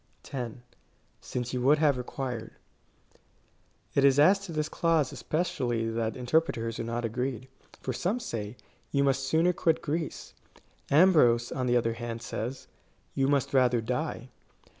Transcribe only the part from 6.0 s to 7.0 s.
interpreters are